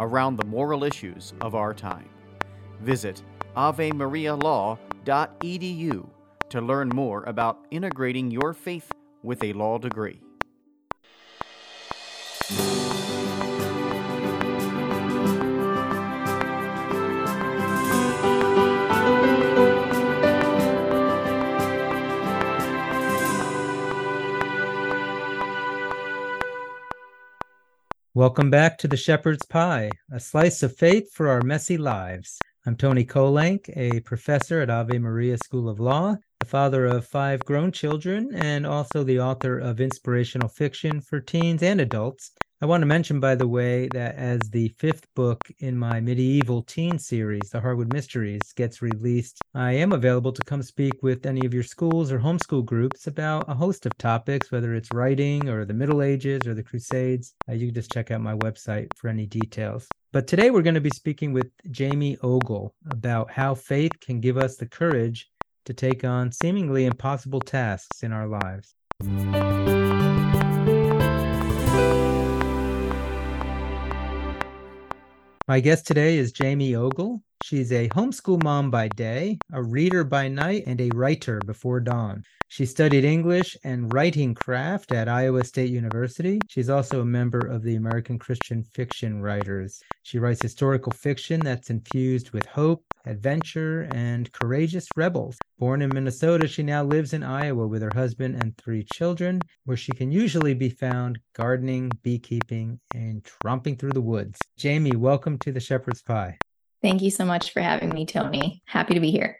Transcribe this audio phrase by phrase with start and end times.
[0.00, 2.08] around the moral issues of our time.
[2.80, 3.22] Visit
[3.56, 6.08] avemarialaw.edu
[6.48, 8.90] to learn more about integrating your faith
[9.22, 10.20] with a law degree.
[28.20, 32.38] Welcome back to the Shepherd's Pie, a slice of faith for our messy lives.
[32.66, 37.42] I'm Tony Kolenc, a professor at Ave Maria School of Law, the father of five
[37.46, 42.32] grown children, and also the author of inspirational fiction for teens and adults.
[42.62, 46.62] I want to mention, by the way, that as the fifth book in my medieval
[46.62, 51.46] teen series, The Harwood Mysteries, gets released, I am available to come speak with any
[51.46, 55.64] of your schools or homeschool groups about a host of topics, whether it's writing or
[55.64, 57.32] the Middle Ages or the Crusades.
[57.48, 59.88] Uh, you can just check out my website for any details.
[60.12, 64.36] But today we're going to be speaking with Jamie Ogle about how faith can give
[64.36, 65.30] us the courage
[65.64, 68.74] to take on seemingly impossible tasks in our lives.
[75.50, 77.24] My guest today is Jamie Ogle.
[77.42, 82.22] She's a homeschool mom by day, a reader by night, and a writer before dawn.
[82.48, 86.38] She studied English and writing craft at Iowa State University.
[86.48, 89.80] She's also a member of the American Christian Fiction Writers.
[90.02, 95.38] She writes historical fiction that's infused with hope, adventure, and courageous rebels.
[95.58, 99.76] Born in Minnesota, she now lives in Iowa with her husband and three children, where
[99.76, 104.38] she can usually be found gardening, beekeeping, and tromping through the woods.
[104.58, 106.36] Jamie, welcome to the Shepherd's Pie.
[106.82, 108.62] Thank you so much for having me, Tony.
[108.66, 109.38] Happy to be here.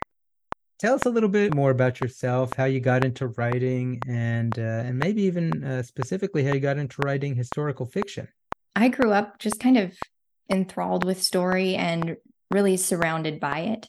[0.79, 4.83] Tell us a little bit more about yourself, how you got into writing, and uh,
[4.87, 8.27] and maybe even uh, specifically how you got into writing historical fiction.
[8.75, 9.93] I grew up just kind of
[10.49, 12.17] enthralled with story and
[12.49, 13.87] really surrounded by it.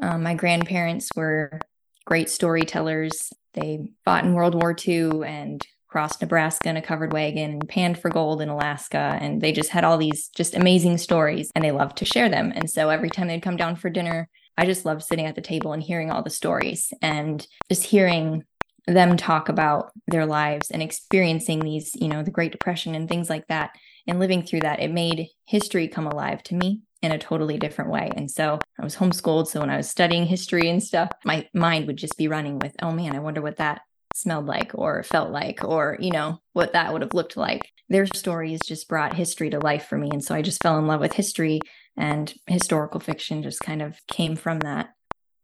[0.00, 1.60] Um, my grandparents were
[2.06, 3.32] great storytellers.
[3.54, 7.98] They fought in World War II and crossed Nebraska in a covered wagon and panned
[7.98, 9.18] for gold in Alaska.
[9.20, 12.52] And they just had all these just amazing stories and they loved to share them.
[12.54, 15.40] And so every time they'd come down for dinner, I just loved sitting at the
[15.40, 18.44] table and hearing all the stories and just hearing
[18.86, 23.28] them talk about their lives and experiencing these, you know, the Great Depression and things
[23.28, 23.70] like that
[24.06, 24.80] and living through that.
[24.80, 28.10] It made history come alive to me in a totally different way.
[28.14, 29.46] And so I was homeschooled.
[29.46, 32.74] So when I was studying history and stuff, my mind would just be running with,
[32.82, 33.82] oh man, I wonder what that
[34.20, 37.70] smelled like or felt like or you know what that would have looked like.
[37.88, 40.86] Their stories just brought history to life for me and so i just fell in
[40.86, 41.60] love with history
[41.96, 44.90] and historical fiction just kind of came from that.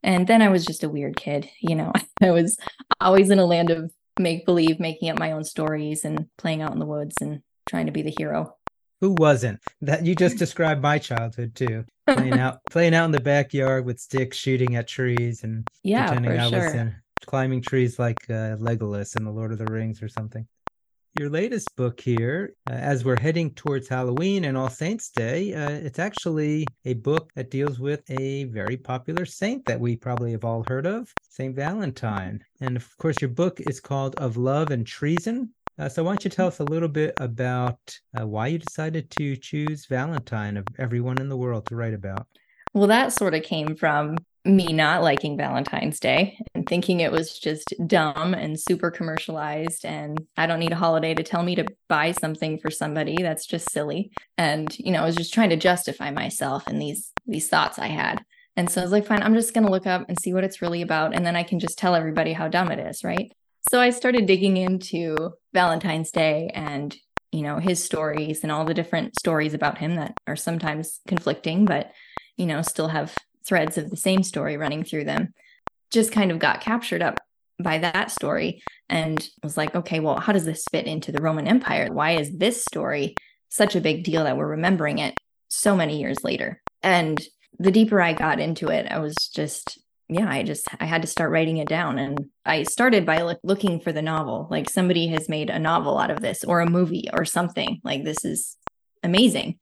[0.02, 1.92] And then i was just a weird kid you know.
[2.22, 2.56] I was
[3.00, 6.72] always in a land of make believe making up my own stories and playing out
[6.72, 8.56] in the woods and trying to be the hero.
[9.00, 9.60] Who wasn't?
[9.82, 11.84] That you just described my childhood too.
[12.06, 16.38] Playing out playing out in the backyard with sticks shooting at trees and yeah pretending
[16.38, 16.64] i sure.
[16.64, 16.94] was in
[17.24, 20.46] climbing trees like uh, Legolas in the Lord of the Rings or something.
[21.18, 25.70] Your latest book here, uh, as we're heading towards Halloween and All Saints Day, uh,
[25.70, 30.44] it's actually a book that deals with a very popular saint that we probably have
[30.44, 32.44] all heard of, Saint Valentine.
[32.60, 35.54] And of course, your book is called Of Love and Treason.
[35.78, 39.10] Uh, so, why don't you tell us a little bit about uh, why you decided
[39.12, 42.26] to choose Valentine of everyone in the world to write about?
[42.74, 47.38] Well, that sort of came from me not liking Valentine's Day and thinking it was
[47.38, 49.84] just dumb and super commercialized.
[49.84, 53.16] And I don't need a holiday to tell me to buy something for somebody.
[53.20, 54.12] That's just silly.
[54.38, 57.88] And, you know, I was just trying to justify myself and these these thoughts I
[57.88, 58.24] had.
[58.56, 60.44] And so I was like, fine, I'm just going to look up and see what
[60.44, 61.14] it's really about.
[61.14, 63.04] And then I can just tell everybody how dumb it is.
[63.04, 63.32] Right.
[63.70, 66.96] So I started digging into Valentine's Day and,
[67.32, 71.64] you know, his stories and all the different stories about him that are sometimes conflicting,
[71.64, 71.92] but
[72.36, 73.14] you know, still have
[73.46, 75.32] threads of the same story running through them.
[75.90, 77.20] Just kind of got captured up
[77.62, 81.46] by that story and was like, okay, well, how does this fit into the Roman
[81.46, 81.92] Empire?
[81.92, 83.14] Why is this story
[83.48, 85.14] such a big deal that we're remembering it
[85.48, 86.60] so many years later?
[86.82, 87.20] And
[87.58, 89.78] the deeper I got into it, I was just,
[90.08, 91.98] yeah, I just, I had to start writing it down.
[91.98, 94.46] And I started by look, looking for the novel.
[94.50, 97.80] Like somebody has made a novel out of this or a movie or something.
[97.82, 98.56] Like this is
[99.02, 99.58] amazing.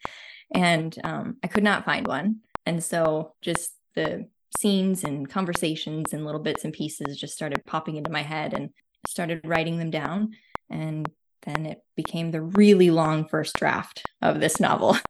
[0.52, 2.40] And um, I could not find one.
[2.66, 4.28] And so just the
[4.58, 8.70] scenes and conversations and little bits and pieces just started popping into my head and
[9.04, 10.32] I started writing them down.
[10.70, 11.08] And
[11.42, 14.96] then it became the really long first draft of this novel.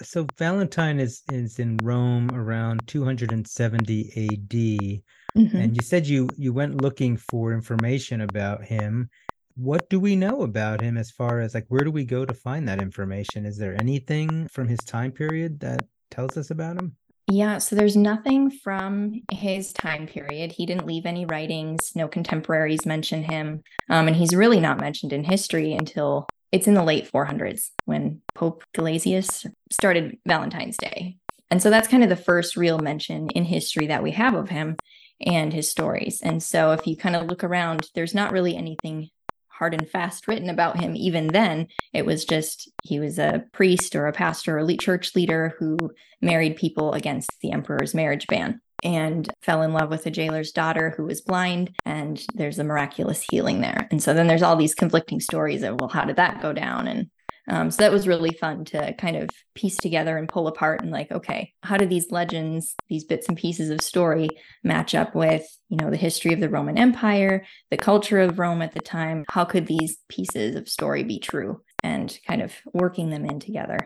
[0.00, 5.02] So Valentine is is in Rome around 270 AD.
[5.36, 5.56] Mm-hmm.
[5.56, 9.10] And you said you you went looking for information about him.
[9.56, 12.32] What do we know about him as far as like where do we go to
[12.32, 13.44] find that information?
[13.44, 16.96] Is there anything from his time period that tells us about him?
[17.30, 20.50] Yeah, so there's nothing from his time period.
[20.52, 23.62] He didn't leave any writings, no contemporaries mention him.
[23.90, 28.22] Um, and he's really not mentioned in history until it's in the late 400s when
[28.34, 31.18] Pope Gelasius started Valentine's Day.
[31.50, 34.48] And so that's kind of the first real mention in history that we have of
[34.48, 34.76] him
[35.20, 36.20] and his stories.
[36.22, 39.10] And so if you kind of look around, there's not really anything
[39.58, 41.66] hard and fast written about him even then.
[41.92, 45.76] It was just he was a priest or a pastor or a church leader who
[46.20, 50.94] married people against the emperor's marriage ban and fell in love with a jailer's daughter
[50.96, 53.88] who was blind and there's a miraculous healing there.
[53.90, 56.86] And so then there's all these conflicting stories of well how did that go down?
[56.86, 57.10] And
[57.48, 60.90] um, so that was really fun to kind of piece together and pull apart and
[60.90, 64.28] like, okay, how do these legends, these bits and pieces of story
[64.62, 68.60] match up with, you know, the history of the Roman Empire, the culture of Rome
[68.60, 69.24] at the time?
[69.30, 71.62] How could these pieces of story be true?
[71.82, 73.78] And kind of working them in together.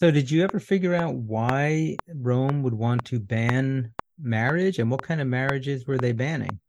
[0.00, 5.02] So, did you ever figure out why Rome would want to ban marriage and what
[5.02, 6.60] kind of marriages were they banning?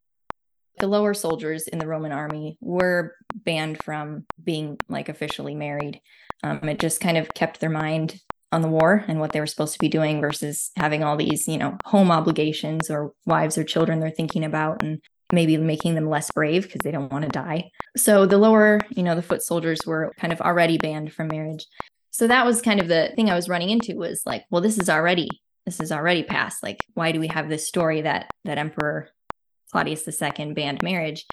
[0.80, 6.02] the lower soldiers in the Roman army were banned from being like officially married.
[6.44, 8.20] Um, it just kind of kept their mind
[8.52, 11.48] on the war and what they were supposed to be doing versus having all these,
[11.48, 15.02] you know, home obligations or wives or children they're thinking about and
[15.32, 17.70] maybe making them less brave because they don't want to die.
[17.96, 21.66] So the lower, you know, the foot soldiers were kind of already banned from marriage.
[22.12, 24.80] So that was kind of the thing I was running into was like, well, this
[24.80, 25.30] is already
[25.66, 26.64] this is already past.
[26.64, 29.10] Like, why do we have this story that that Emperor
[29.72, 31.26] Claudius II banned marriage?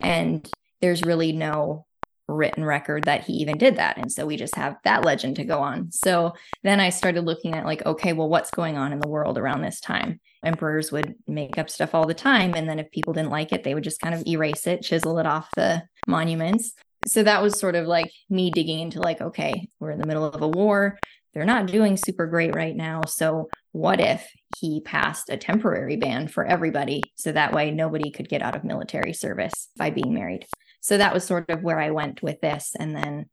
[0.00, 0.48] And
[0.80, 1.84] there's really no
[2.28, 3.98] written record that he even did that.
[3.98, 5.90] And so we just have that legend to go on.
[5.90, 9.38] So then I started looking at like, okay, well, what's going on in the world
[9.38, 10.20] around this time?
[10.44, 12.54] Emperors would make up stuff all the time.
[12.54, 15.18] And then if people didn't like it, they would just kind of erase it, chisel
[15.18, 16.72] it off the monuments.
[17.06, 20.24] So that was sort of like me digging into like, okay, we're in the middle
[20.24, 20.98] of a war.
[21.34, 23.02] They're not doing super great right now.
[23.06, 24.28] So what if
[24.58, 28.64] he passed a temporary ban for everybody so that way nobody could get out of
[28.64, 30.46] military service by being married?
[30.82, 32.74] So that was sort of where I went with this.
[32.78, 33.26] And then,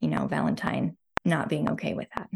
[0.00, 2.28] you know, Valentine not being okay with that.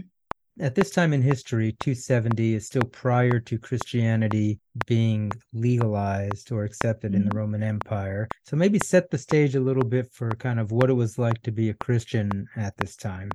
[0.60, 7.12] At this time in history, 270 is still prior to Christianity being legalized or accepted
[7.12, 7.16] mm-hmm.
[7.16, 7.38] in the mm-hmm.
[7.38, 8.28] Roman Empire.
[8.44, 11.40] So maybe set the stage a little bit for kind of what it was like
[11.42, 13.30] to be a Christian at this time.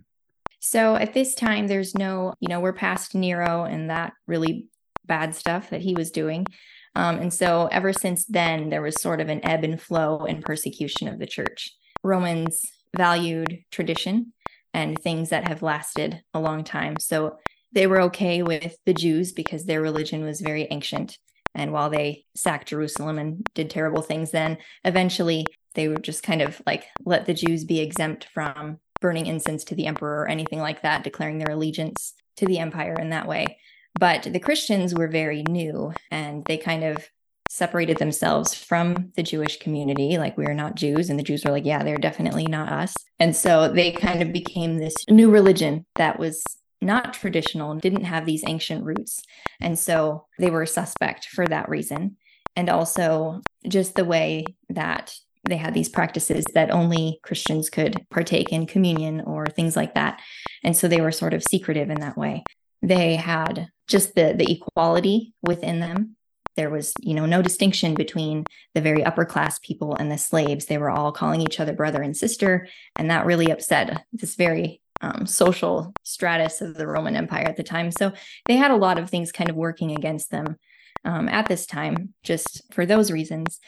[0.59, 4.67] So at this time, there's no, you know, we're past Nero and that really
[5.05, 6.45] bad stuff that he was doing.
[6.95, 10.41] Um, and so ever since then, there was sort of an ebb and flow in
[10.41, 11.71] persecution of the church.
[12.03, 12.61] Romans
[12.95, 14.33] valued tradition
[14.73, 16.97] and things that have lasted a long time.
[16.99, 17.37] So
[17.71, 21.17] they were okay with the Jews because their religion was very ancient.
[21.53, 26.41] And while they sacked Jerusalem and did terrible things, then eventually they would just kind
[26.41, 30.59] of like let the Jews be exempt from burning incense to the emperor or anything
[30.59, 33.57] like that, declaring their allegiance to the empire in that way.
[33.99, 37.09] But the Christians were very new and they kind of
[37.49, 40.17] separated themselves from the Jewish community.
[40.17, 41.09] Like, we are not Jews.
[41.09, 42.93] And the Jews were like, yeah, they're definitely not us.
[43.19, 46.43] And so they kind of became this new religion that was
[46.81, 49.21] not traditional and didn't have these ancient roots.
[49.61, 52.17] And so they were suspect for that reason.
[52.55, 55.15] And also just the way that
[55.47, 60.19] they had these practices that only Christians could partake in communion or things like that.
[60.63, 62.43] And so they were sort of secretive in that way.
[62.81, 66.15] They had just the the equality within them.
[66.55, 70.65] There was you know no distinction between the very upper class people and the slaves.
[70.65, 74.81] They were all calling each other brother and sister and that really upset this very
[75.01, 77.91] um, social stratus of the roman empire at the time.
[77.91, 78.13] So
[78.45, 80.57] they had a lot of things kind of working against them
[81.03, 83.59] um, at this time just for those reasons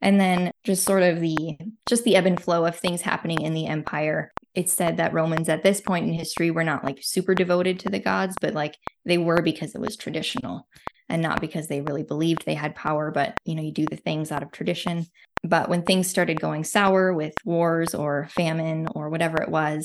[0.00, 1.56] and then just sort of the
[1.88, 5.50] just the ebb and flow of things happening in the empire it's said that Romans
[5.50, 8.78] at this point in history were not like super devoted to the gods, but like
[9.04, 10.66] they were because it was traditional
[11.10, 13.96] and not because they really believed they had power, but you know, you do the
[13.96, 15.06] things out of tradition.
[15.44, 19.84] But when things started going sour with wars or famine or whatever it was,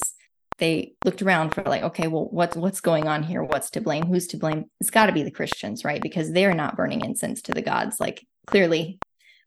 [0.57, 3.43] they looked around for like, okay, well, what's what's going on here?
[3.43, 4.05] What's to blame?
[4.05, 4.65] Who's to blame?
[4.79, 6.01] It's got to be the Christians, right?
[6.01, 7.99] Because they're not burning incense to the gods.
[7.99, 8.99] Like clearly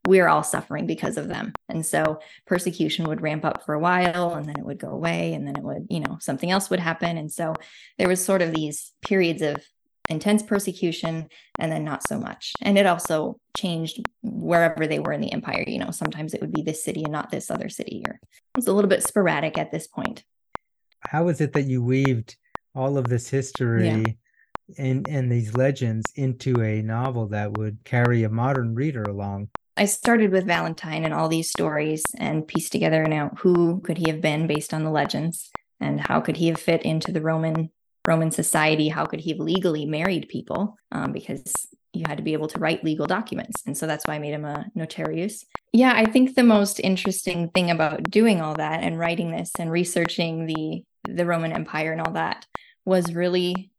[0.06, 1.52] we're all suffering because of them.
[1.68, 5.32] And so persecution would ramp up for a while and then it would go away
[5.32, 7.16] and then it would, you know, something else would happen.
[7.16, 7.54] And so
[7.98, 9.64] there was sort of these periods of
[10.10, 12.52] intense persecution and then not so much.
[12.60, 15.64] And it also changed wherever they were in the empire.
[15.66, 18.56] You know, sometimes it would be this city and not this other city, or it
[18.56, 20.24] was a little bit sporadic at this point.
[21.00, 22.36] How is it that you weaved
[22.74, 24.04] all of this history yeah.
[24.78, 29.48] and, and these legends into a novel that would carry a modern reader along?
[29.76, 34.08] I started with Valentine and all these stories and pieced together now who could he
[34.08, 35.50] have been based on the legends
[35.80, 37.70] and how could he have fit into the Roman
[38.06, 40.76] Roman society, how could he have legally married people?
[40.92, 43.62] Um, because you had to be able to write legal documents.
[43.66, 45.44] And so that's why I made him a notarius.
[45.72, 49.70] Yeah, I think the most interesting thing about doing all that and writing this and
[49.70, 52.46] researching the the Roman Empire and all that
[52.86, 53.70] was really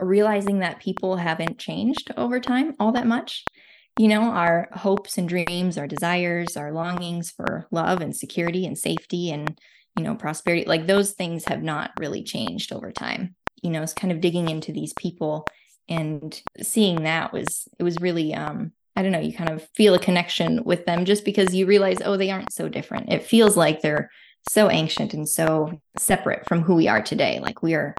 [0.00, 3.44] realizing that people haven't changed over time all that much.
[3.98, 8.76] You know, our hopes and dreams, our desires, our longings for love and security and
[8.76, 9.58] safety and
[9.96, 13.34] you know, prosperity, like those things have not really changed over time.
[13.62, 15.46] You know, it's kind of digging into these people
[15.88, 19.94] and seeing that was, it was really, um, I don't know, you kind of feel
[19.94, 23.12] a connection with them just because you realize, oh, they aren't so different.
[23.12, 24.10] It feels like they're
[24.48, 27.40] so ancient and so separate from who we are today.
[27.40, 27.94] Like we are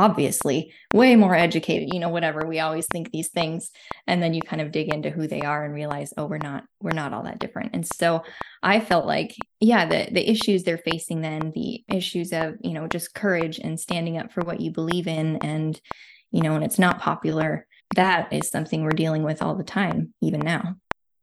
[0.00, 3.70] obviously way more educated you know whatever we always think these things
[4.06, 6.64] and then you kind of dig into who they are and realize oh we're not
[6.80, 7.74] we're not all that different.
[7.74, 8.22] And so
[8.62, 12.86] i felt like yeah the the issues they're facing then the issues of you know
[12.86, 15.78] just courage and standing up for what you believe in and
[16.30, 20.14] you know when it's not popular that is something we're dealing with all the time
[20.22, 20.76] even now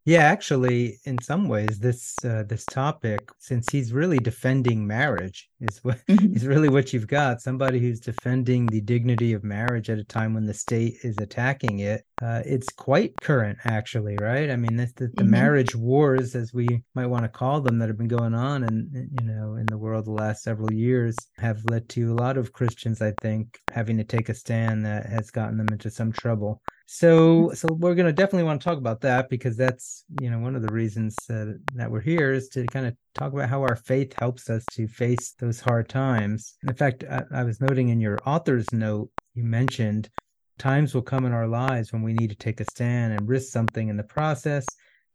[0.08, 5.84] yeah, actually, in some ways, this uh, this topic, since he's really defending marriage, is
[5.84, 6.34] what mm-hmm.
[6.34, 7.42] is really what you've got.
[7.42, 11.80] Somebody who's defending the dignity of marriage at a time when the state is attacking
[11.80, 12.06] it.
[12.22, 14.50] Uh, it's quite current, actually, right?
[14.50, 15.30] I mean, the, the mm-hmm.
[15.30, 18.90] marriage wars, as we might want to call them, that have been going on, and
[18.94, 22.54] you know, in the world the last several years, have led to a lot of
[22.54, 26.62] Christians, I think, having to take a stand that has gotten them into some trouble.
[26.90, 30.40] So, so we're going to definitely want to talk about that because that's you know
[30.40, 33.62] one of the reasons uh, that we're here is to kind of talk about how
[33.62, 36.56] our faith helps us to face those hard times.
[36.66, 40.10] In fact, I, I was noting in your author's note you mentioned
[40.58, 43.52] times will come in our lives when we need to take a stand and risk
[43.52, 44.66] something in the process.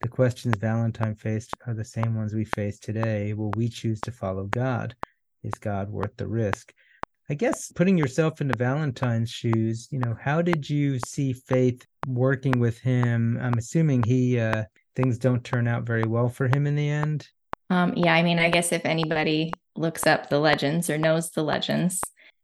[0.03, 3.33] The questions Valentine faced are the same ones we face today.
[3.33, 4.95] Will we choose to follow God?
[5.43, 6.75] Is God worth the risk?
[7.33, 12.61] I guess putting yourself into Valentine's shoes, you know, how did you see Faith working
[12.61, 13.39] with him?
[13.41, 14.65] I'm assuming he uh,
[14.97, 17.27] things don't turn out very well for him in the end.
[17.71, 21.43] Um, yeah, I mean, I guess if anybody looks up the legends or knows the
[21.43, 22.03] legends,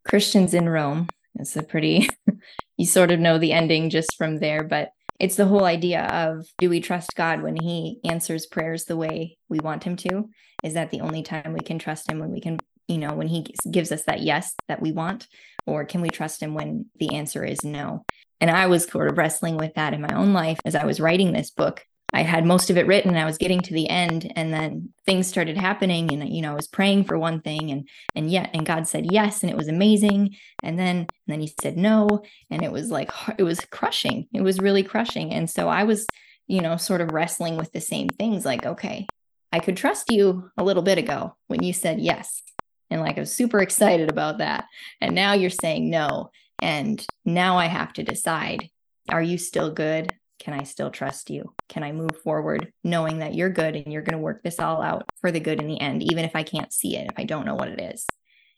[0.09, 2.09] Christians in Rome is a pretty,
[2.79, 4.65] you sort of know the ending just from there.
[4.65, 8.97] But it's the whole idea of do we trust God when He answers prayers the
[8.97, 10.31] way we want Him to?
[10.65, 13.29] Is that the only time we can trust Him when we can you know, when
[13.29, 15.29] he gives us that yes that we want?
[15.67, 18.07] Or can we trust him when the answer is no?
[18.41, 21.01] And I was sort of wrestling with that in my own life as I was
[21.01, 21.85] writing this book.
[22.15, 24.95] I had most of it written and I was getting to the end and then
[25.05, 28.51] things started happening and you know I was praying for one thing and and yet
[28.55, 32.23] and God said yes and it was amazing and then and then he said no
[32.51, 36.07] and it was like it was crushing it was really crushing and so I was
[36.47, 39.07] you know sort of wrestling with the same things like okay
[39.53, 42.43] I could trust you a little bit ago when you said yes
[42.91, 44.65] and like I was super excited about that.
[45.01, 46.31] And now you're saying no.
[46.61, 48.71] And now I have to decide
[49.11, 50.13] are you still good?
[50.39, 51.55] Can I still trust you?
[51.69, 54.83] Can I move forward knowing that you're good and you're going to work this all
[54.83, 57.25] out for the good in the end, even if I can't see it, if I
[57.25, 58.07] don't know what it is?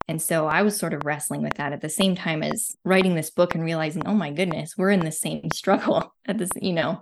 [0.08, 3.14] And so I was sort of wrestling with that at the same time as writing
[3.14, 6.72] this book and realizing, oh my goodness, we're in the same struggle at this, you
[6.72, 6.98] know,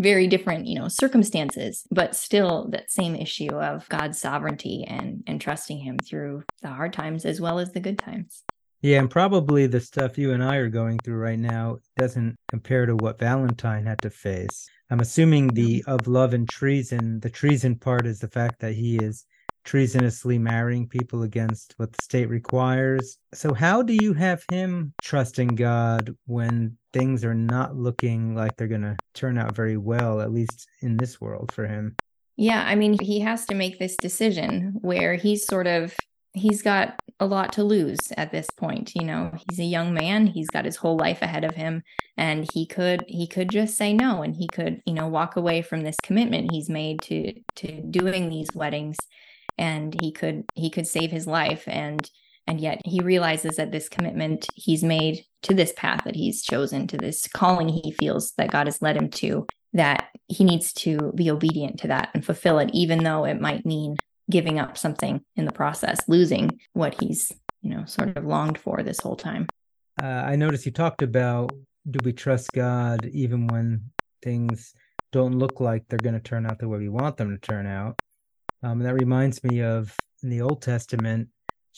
[0.00, 5.40] very different you know circumstances but still that same issue of god's sovereignty and and
[5.40, 8.44] trusting him through the hard times as well as the good times.
[8.80, 12.86] Yeah and probably the stuff you and i are going through right now doesn't compare
[12.86, 14.68] to what valentine had to face.
[14.90, 18.96] I'm assuming the of love and treason the treason part is the fact that he
[18.96, 19.26] is
[19.68, 23.18] treasonously marrying people against what the state requires.
[23.34, 28.68] So, how do you have him trusting God when things are not looking like they're
[28.68, 31.96] going to turn out very well, at least in this world for him?
[32.36, 35.94] Yeah, I mean, he has to make this decision where he's sort of
[36.34, 40.26] he's got a lot to lose at this point you know he's a young man
[40.26, 41.82] he's got his whole life ahead of him
[42.16, 45.62] and he could he could just say no and he could you know walk away
[45.62, 48.96] from this commitment he's made to to doing these weddings
[49.56, 52.10] and he could he could save his life and
[52.48, 56.86] and yet he realizes that this commitment he's made to this path that he's chosen
[56.88, 61.12] to this calling he feels that God has led him to that he needs to
[61.14, 63.96] be obedient to that and fulfill it even though it might mean
[64.30, 68.82] giving up something in the process, losing what he's, you know, sort of longed for
[68.82, 69.46] this whole time.
[70.02, 71.50] Uh, I noticed you talked about
[71.90, 73.90] do we trust God even when
[74.22, 74.74] things
[75.10, 77.66] don't look like they're going to turn out the way we want them to turn
[77.66, 77.98] out?
[78.62, 81.28] Um, that reminds me of in the Old Testament,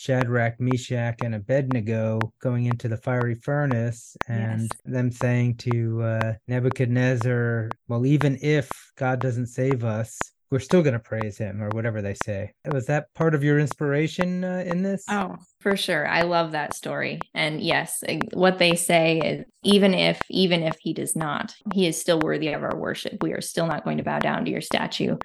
[0.00, 4.70] Shadrach, Meshach, and Abednego going into the fiery furnace and yes.
[4.86, 10.18] them saying to uh, Nebuchadnezzar, Well, even if God doesn't save us,
[10.50, 12.50] we're still going to praise him or whatever they say.
[12.72, 15.04] Was that part of your inspiration uh, in this?
[15.10, 16.08] Oh, for sure.
[16.08, 17.20] I love that story.
[17.34, 18.02] And yes,
[18.32, 22.48] what they say is even if even if he does not, he is still worthy
[22.48, 23.22] of our worship.
[23.22, 25.18] We are still not going to bow down to your statue.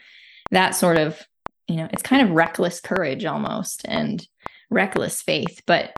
[0.52, 1.26] That sort of,
[1.70, 4.28] you know, it's kind of reckless courage almost and
[4.70, 5.94] reckless faith, but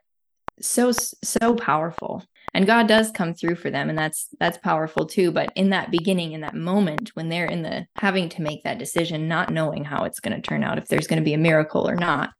[0.61, 2.23] so so powerful.
[2.53, 5.31] And god does come through for them and that's that's powerful too.
[5.31, 8.79] But in that beginning in that moment when they're in the having to make that
[8.79, 11.37] decision not knowing how it's going to turn out if there's going to be a
[11.37, 12.31] miracle or not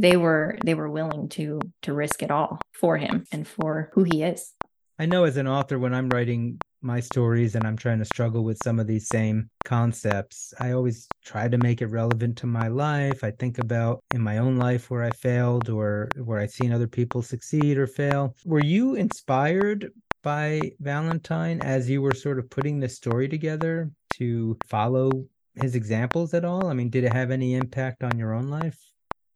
[0.00, 4.02] they were they were willing to to risk it all for him and for who
[4.02, 4.54] he is.
[4.98, 8.44] I know as an author when i'm writing my stories and I'm trying to struggle
[8.44, 10.54] with some of these same concepts.
[10.60, 13.22] I always try to make it relevant to my life.
[13.22, 16.88] I think about in my own life where I failed or where I've seen other
[16.88, 18.34] people succeed or fail.
[18.44, 19.90] Were you inspired
[20.22, 25.10] by Valentine as you were sort of putting the story together to follow
[25.54, 26.68] his examples at all?
[26.68, 28.78] I mean, did it have any impact on your own life?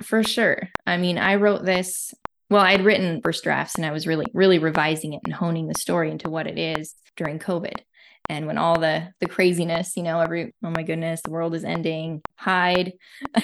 [0.03, 0.69] For sure.
[0.87, 2.13] I mean, I wrote this
[2.54, 5.75] well, I'd written first drafts and I was really, really revising it and honing the
[5.75, 7.80] story into what it is during COVID.
[8.28, 11.64] And when all the the craziness, you know, every oh my goodness, the world is
[11.64, 12.93] ending, hide,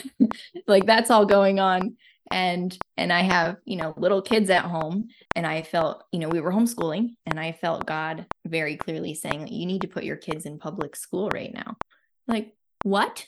[0.69, 1.97] like that's all going on.
[2.31, 5.09] And and I have, you know, little kids at home.
[5.35, 9.49] And I felt, you know, we were homeschooling and I felt God very clearly saying,
[9.49, 11.79] you need to put your kids in public school right now.
[12.29, 13.27] Like, what?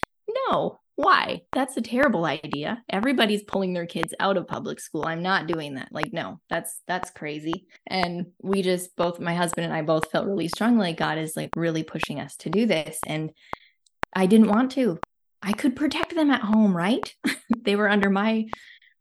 [0.48, 1.42] No, why?
[1.52, 2.82] That's a terrible idea.
[2.90, 5.06] Everybody's pulling their kids out of public school.
[5.06, 5.88] I'm not doing that.
[5.90, 7.66] Like, no, that's that's crazy.
[7.86, 11.36] And we just both my husband and I both felt really strongly like God is
[11.36, 12.98] like really pushing us to do this.
[13.06, 13.32] And
[14.14, 14.98] I didn't want to.
[15.42, 17.14] I could protect them at home, right?
[17.62, 18.46] they were under my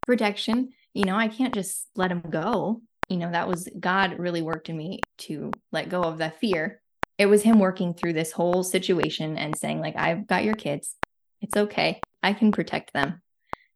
[0.06, 0.70] protection.
[0.94, 2.80] You know, I can't just let them go.
[3.08, 6.80] You know, that was God really worked in me to let go of that fear.
[7.18, 10.96] It was him working through this whole situation and saying, like, I've got your kids
[11.42, 12.00] it's okay.
[12.22, 13.20] I can protect them.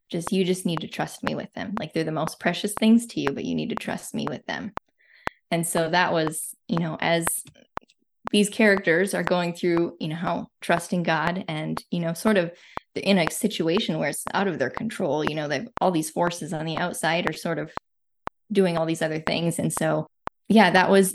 [0.09, 1.75] Just you just need to trust me with them.
[1.79, 4.47] Like they're the most precious things to you, but you need to trust me with
[4.47, 4.73] them.
[5.51, 7.27] And so that was, you know, as
[8.31, 12.53] these characters are going through, you know, how trusting God and, you know, sort of
[12.95, 16.53] in a situation where it's out of their control, you know, they've all these forces
[16.53, 17.73] on the outside are sort of
[18.51, 19.59] doing all these other things.
[19.59, 20.07] And so,
[20.49, 21.15] yeah, that was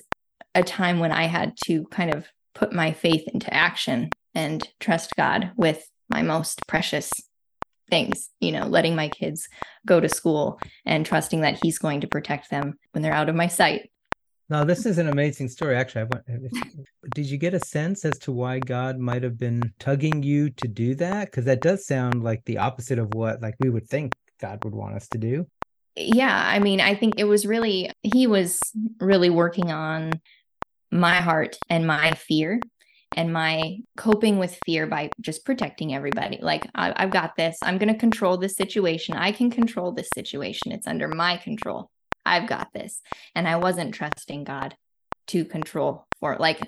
[0.53, 5.15] a time when I had to kind of put my faith into action and trust
[5.15, 7.09] God with my most precious
[7.89, 9.47] things, you know, letting my kids
[9.85, 13.35] go to school and trusting that he's going to protect them when they're out of
[13.35, 13.89] my sight.
[14.49, 15.77] Now, this is an amazing story.
[15.77, 16.25] Actually, I want,
[17.15, 20.67] did you get a sense as to why God might have been tugging you to
[20.67, 21.27] do that?
[21.27, 24.75] Because that does sound like the opposite of what like we would think God would
[24.75, 25.47] want us to do.
[25.95, 28.59] Yeah, I mean, I think it was really he was
[28.99, 30.19] really working on
[30.91, 32.59] my heart and my fear
[33.15, 36.39] and my coping with fear by just protecting everybody.
[36.41, 37.57] Like, I, have got this.
[37.61, 39.15] I'm going to control this situation.
[39.15, 40.71] I can control this situation.
[40.71, 41.89] It's under my control.
[42.25, 43.01] I've got this.
[43.35, 44.75] And I wasn't trusting God
[45.27, 46.61] to control for like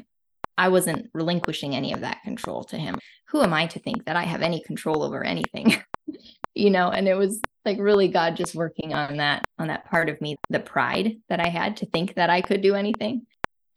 [0.57, 2.99] I wasn't relinquishing any of that control to him.
[3.29, 5.75] Who am I to think that I have any control over anything?
[6.55, 10.09] you know, and it was like really God just working on that on that part
[10.09, 13.25] of me, the pride that I had to think that I could do anything.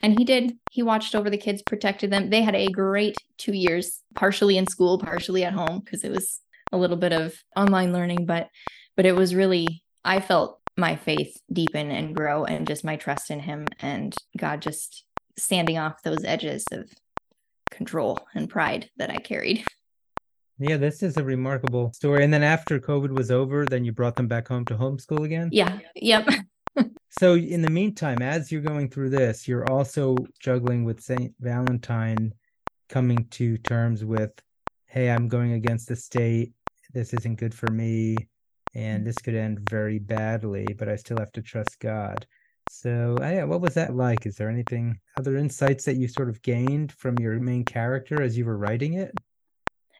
[0.03, 0.59] And he did.
[0.71, 2.31] He watched over the kids, protected them.
[2.31, 6.41] They had a great two years, partially in school, partially at home, because it was
[6.73, 8.49] a little bit of online learning, but
[8.97, 13.31] but it was really I felt my faith deepen and grow and just my trust
[13.31, 15.05] in him and God just
[15.39, 16.91] standing off those edges of
[17.71, 19.65] control and pride that I carried.
[20.59, 22.25] Yeah, this is a remarkable story.
[22.25, 25.51] And then after COVID was over, then you brought them back home to homeschool again?
[25.53, 25.79] Yeah.
[25.95, 26.29] Yep.
[27.19, 32.33] So in the meantime, as you're going through this, you're also juggling with Saint Valentine
[32.89, 34.33] coming to terms with,
[34.87, 36.53] hey, I'm going against the state.
[36.93, 38.17] This isn't good for me.
[38.75, 42.27] and this could end very badly, but I still have to trust God.
[42.69, 44.27] So, uh, yeah, what was that like?
[44.27, 48.37] Is there anything, other insights that you sort of gained from your main character as
[48.37, 49.13] you were writing it?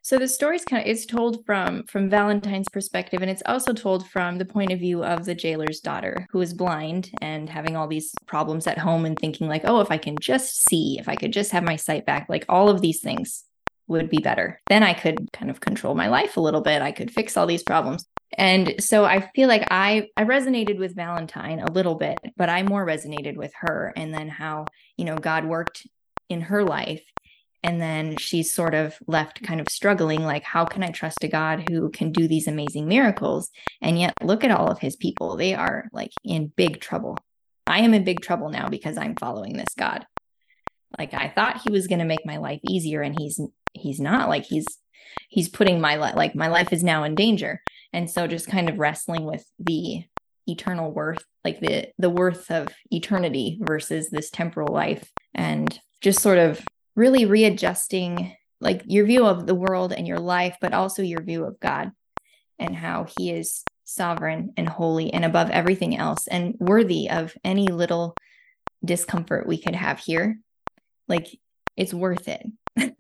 [0.07, 4.09] So the story's kind of it's told from from Valentine's perspective, and it's also told
[4.09, 7.89] from the point of view of the jailer's daughter, who is blind and having all
[7.89, 11.17] these problems at home, and thinking like, oh, if I can just see, if I
[11.17, 13.43] could just have my sight back, like all of these things
[13.89, 14.61] would be better.
[14.69, 16.83] Then I could kind of control my life a little bit.
[16.83, 18.07] I could fix all these problems.
[18.39, 22.63] And so I feel like I I resonated with Valentine a little bit, but I
[22.63, 24.67] more resonated with her and then how,
[24.97, 25.85] you know, God worked
[26.29, 27.03] in her life
[27.67, 31.29] and then she's sort of left kind of struggling like how can I trust a
[31.29, 33.51] God who can do these amazing miracles
[33.83, 35.37] and yet look at all of his people.
[35.37, 37.19] They are like in big trouble.
[37.67, 40.07] I am in big trouble now because I'm following this God.
[40.97, 43.41] Like I thought he was going to make my life easier and he's
[43.73, 44.79] he's not like he's
[45.29, 47.61] he's putting my life like my life is now in danger
[47.93, 50.05] and so just kind of wrestling with the
[50.47, 56.39] eternal worth like the the worth of eternity versus this temporal life and just sort
[56.39, 56.65] of
[56.97, 61.45] really readjusting like your view of the world and your life but also your view
[61.45, 61.93] of god
[62.59, 67.69] and how he is sovereign and holy and above everything else and worthy of any
[67.69, 68.15] little
[68.85, 70.39] discomfort we could have here.
[71.09, 71.29] Like
[71.77, 72.47] it's worth it.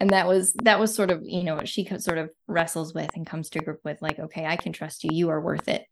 [0.00, 3.10] And that was that was sort of you know what she sort of wrestles with
[3.16, 5.10] and comes to grip with like okay i can trust you.
[5.12, 5.86] You are worth it.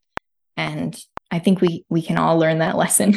[0.57, 0.97] And
[1.29, 3.17] i think we we can all learn that lesson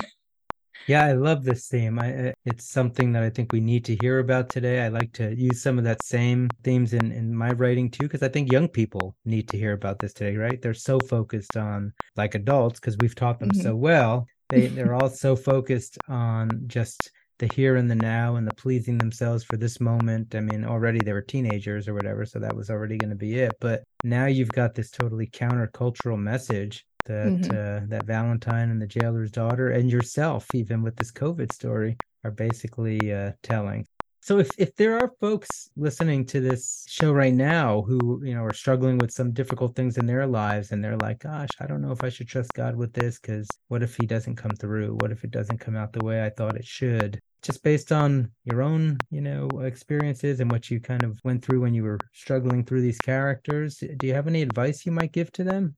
[0.88, 4.20] yeah i love this theme I, it's something that i think we need to hear
[4.20, 7.90] about today i like to use some of that same themes in in my writing
[7.90, 11.00] too because i think young people need to hear about this today right they're so
[11.00, 13.62] focused on like adults because we've taught them mm-hmm.
[13.62, 18.46] so well they they're all so focused on just the here and the now and
[18.46, 20.36] the pleasing themselves for this moment.
[20.36, 23.40] I mean, already they were teenagers or whatever, so that was already going to be
[23.40, 23.54] it.
[23.60, 27.52] But now you've got this totally countercultural message that mm-hmm.
[27.52, 32.32] uh, that Valentine and the jailer's daughter and yourself, even with this COVID story, are
[32.32, 33.86] basically uh, telling.
[34.22, 38.44] So if, if there are folks listening to this show right now who, you know,
[38.44, 41.82] are struggling with some difficult things in their lives and they're like, gosh, I don't
[41.82, 44.98] know if I should trust God with this because what if he doesn't come through?
[45.00, 47.20] What if it doesn't come out the way I thought it should?
[47.42, 51.62] Just based on your own, you know, experiences and what you kind of went through
[51.62, 55.32] when you were struggling through these characters, do you have any advice you might give
[55.32, 55.76] to them?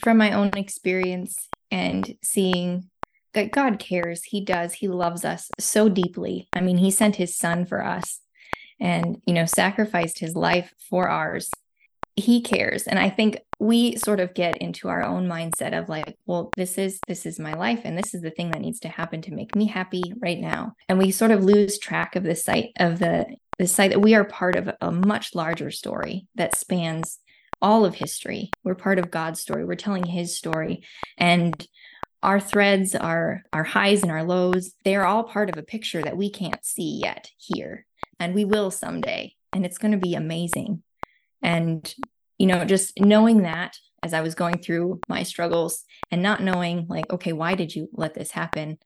[0.00, 2.90] From my own experience and seeing
[3.34, 4.24] that God cares.
[4.24, 4.74] He does.
[4.74, 6.48] He loves us so deeply.
[6.52, 8.20] I mean, he sent his son for us
[8.80, 11.50] and, you know, sacrificed his life for ours.
[12.14, 12.82] He cares.
[12.86, 16.76] And I think we sort of get into our own mindset of like, well, this
[16.76, 19.32] is this is my life and this is the thing that needs to happen to
[19.32, 20.74] make me happy right now.
[20.88, 23.24] And we sort of lose track of the sight of the
[23.58, 27.18] the sight that we are part of a much larger story that spans
[27.62, 28.50] all of history.
[28.64, 29.64] We're part of God's story.
[29.64, 30.84] We're telling his story.
[31.16, 31.66] And
[32.22, 36.02] our threads, our our highs and our lows, they are all part of a picture
[36.02, 37.86] that we can't see yet here.
[38.20, 39.34] And we will someday.
[39.52, 40.82] And it's going to be amazing.
[41.42, 41.92] And,
[42.38, 46.86] you know, just knowing that as I was going through my struggles and not knowing,
[46.88, 48.78] like, okay, why did you let this happen?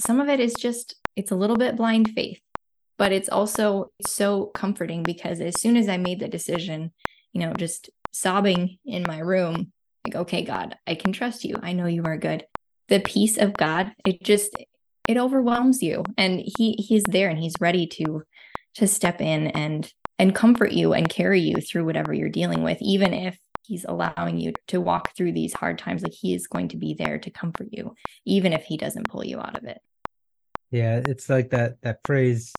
[0.00, 2.40] Some of it is just, it's a little bit blind faith,
[2.98, 6.92] but it's also so comforting because as soon as I made the decision,
[7.34, 9.72] you know, just sobbing in my room,
[10.06, 11.56] like, okay, God, I can trust you.
[11.62, 12.46] I know you are good.
[12.88, 14.56] The peace of God, it just
[15.08, 18.22] it overwhelms you and he he's there and he's ready to
[18.74, 22.78] to step in and and comfort you and carry you through whatever you're dealing with
[22.80, 26.68] even if he's allowing you to walk through these hard times like he is going
[26.68, 27.94] to be there to comfort you
[28.24, 29.78] even if he doesn't pull you out of it.
[30.70, 32.52] Yeah it's like that that phrase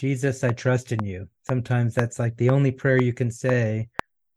[0.00, 1.28] jesus i trust in you.
[1.46, 3.88] Sometimes that's like the only prayer you can say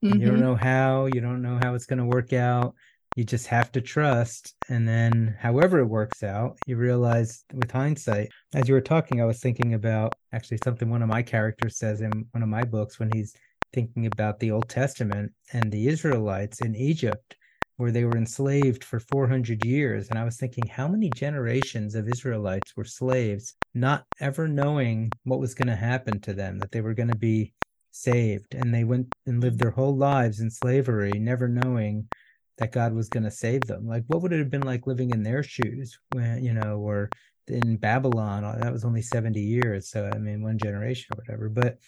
[0.04, 0.20] mm-hmm.
[0.20, 0.44] you don't mm-hmm.
[0.44, 2.74] know how you don't know how it's going to work out
[3.16, 8.30] you just have to trust and then however it works out you realize with hindsight
[8.54, 12.02] as you were talking i was thinking about actually something one of my characters says
[12.02, 13.36] in one of my books when he's
[13.74, 17.36] thinking about the old testament and the israelites in egypt
[17.78, 22.08] where they were enslaved for 400 years and i was thinking how many generations of
[22.08, 26.82] israelites were slaves not ever knowing what was going to happen to them that they
[26.82, 27.54] were going to be
[27.91, 32.08] saved and they went and lived their whole lives in slavery never knowing
[32.58, 33.88] that God was going to save them.
[33.88, 37.10] Like, what would it have been like living in their shoes when, you know, or
[37.47, 38.43] in Babylon?
[38.43, 39.89] Uh, that was only 70 years.
[39.89, 41.49] So, I mean, one generation or whatever.
[41.49, 41.80] But,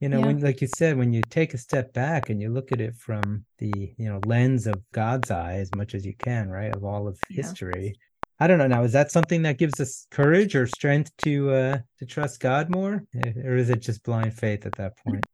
[0.00, 0.26] you know, yeah.
[0.26, 2.94] when, like you said, when you take a step back and you look at it
[2.94, 6.84] from the, you know, lens of God's eye as much as you can, right, of
[6.84, 7.42] all of yeah.
[7.42, 7.96] history.
[8.38, 8.84] I don't know now.
[8.84, 13.04] Is that something that gives us courage or strength to uh to trust God more,
[13.44, 15.24] or is it just blind faith at that point?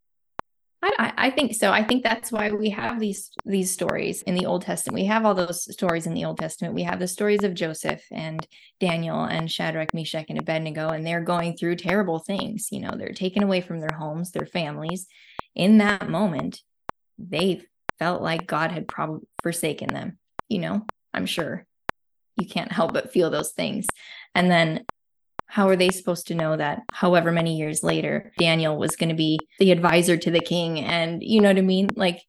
[1.19, 1.71] I, think so.
[1.71, 4.95] I think that's why we have these these stories in the Old Testament.
[4.95, 6.75] We have all those stories in the Old Testament.
[6.75, 8.47] We have the stories of Joseph and
[8.81, 12.69] Daniel and Shadrach, Meshach, and Abednego, and they're going through terrible things.
[12.71, 15.07] You know, they're taken away from their homes, their families.
[15.55, 16.63] In that moment,
[17.19, 17.63] they
[17.99, 20.19] felt like God had probably forsaken them.
[20.49, 21.67] You know, I'm sure
[22.37, 23.87] you can't help but feel those things.
[24.35, 24.85] And then
[25.49, 29.15] how are they supposed to know that however many years later Daniel was going to
[29.15, 30.79] be the advisor to the king?
[30.81, 31.89] And you know what I mean?
[31.97, 32.23] Like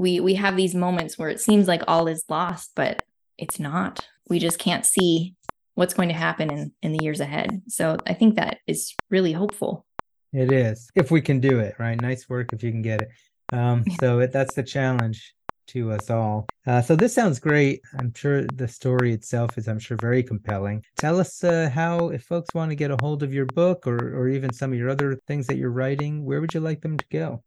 [0.00, 3.02] we we have these moments where it seems like all is lost but
[3.38, 4.06] it's not.
[4.28, 5.36] We just can't see
[5.74, 7.62] what's going to happen in in the years ahead.
[7.68, 9.86] So I think that is really hopeful.
[10.32, 12.00] It is if we can do it right?
[12.00, 13.08] Nice work if you can get it.
[13.52, 15.34] Um so it, that's the challenge
[15.68, 16.46] to us all.
[16.66, 17.80] Uh, so this sounds great.
[17.98, 20.84] I'm sure the story itself is, I'm sure, very compelling.
[20.96, 23.96] Tell us uh, how, if folks want to get a hold of your book or,
[23.96, 26.96] or even some of your other things that you're writing, where would you like them
[26.96, 27.42] to go?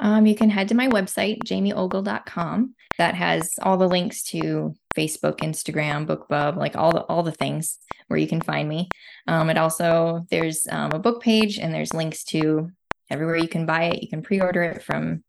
[0.00, 2.74] Um, you can head to my website, jamieogle.com.
[2.96, 7.78] That has all the links to Facebook, Instagram, BookBub, like all the all the things
[8.08, 8.88] where you can find me.
[9.26, 12.70] Um, it also there's um, a book page and there's links to
[13.10, 14.02] everywhere you can buy it.
[14.02, 15.22] You can pre-order it from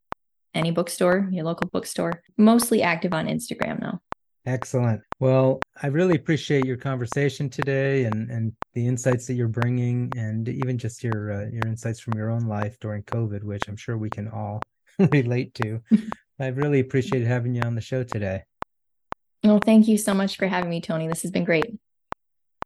[0.53, 2.21] any bookstore, your local bookstore.
[2.37, 3.99] Mostly active on Instagram though.
[4.45, 5.01] Excellent.
[5.19, 10.49] Well, I really appreciate your conversation today and and the insights that you're bringing, and
[10.49, 13.97] even just your uh, your insights from your own life during COVID, which I'm sure
[13.97, 14.61] we can all
[15.11, 15.81] relate to.
[16.39, 18.43] I really appreciated having you on the show today.
[19.43, 21.07] Well, thank you so much for having me, Tony.
[21.07, 21.75] This has been great.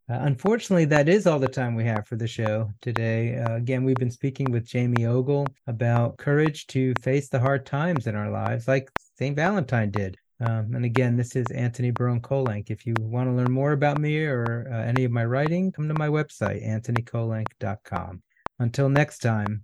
[0.07, 3.37] Uh, unfortunately, that is all the time we have for the show today.
[3.37, 8.05] Uh, again, we've been speaking with Jamie Ogle about courage to face the hard times
[8.05, 9.35] in our lives, like St.
[9.35, 10.15] Valentine did.
[10.39, 12.69] Um, and again, this is Antony Barone Kolenc.
[12.69, 15.87] If you want to learn more about me or uh, any of my writing, come
[15.87, 18.21] to my website, antonykolenc.com.
[18.59, 19.63] Until next time,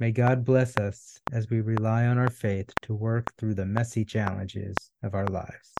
[0.00, 4.04] may God bless us as we rely on our faith to work through the messy
[4.04, 5.74] challenges of our lives.